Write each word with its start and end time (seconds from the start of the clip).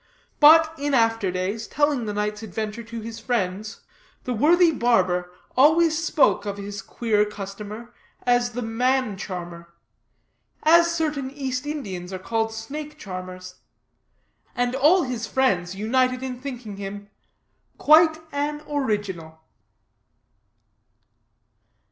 But 0.39 0.73
in 0.79 0.95
after 0.95 1.29
days, 1.29 1.67
telling 1.67 2.05
the 2.05 2.13
night's 2.15 2.41
adventure 2.41 2.81
to 2.81 3.01
his 3.01 3.19
friends, 3.19 3.81
the 4.23 4.33
worthy 4.33 4.71
barber 4.71 5.31
always 5.55 5.95
spoke 6.03 6.43
of 6.43 6.57
his 6.57 6.81
queer 6.81 7.23
customer 7.23 7.93
as 8.25 8.53
the 8.53 8.63
man 8.63 9.15
charmer 9.15 9.71
as 10.63 10.91
certain 10.91 11.29
East 11.29 11.67
Indians 11.67 12.11
are 12.11 12.17
called 12.17 12.51
snake 12.51 12.97
charmers 12.97 13.57
and 14.55 14.73
all 14.73 15.03
his 15.03 15.27
friends 15.27 15.75
united 15.75 16.23
in 16.23 16.41
thinking 16.41 16.77
him 16.77 17.11
QUITE 17.77 18.17
AN 18.31 18.61
ORIGINAL. 18.61 19.39